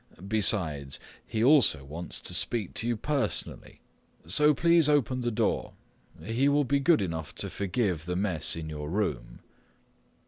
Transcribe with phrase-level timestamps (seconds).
[0.27, 3.81] Besides, he also wants to speak to you personally.
[4.25, 5.73] So please open the door.
[6.23, 9.41] He will be good enough to forgive the mess in your room."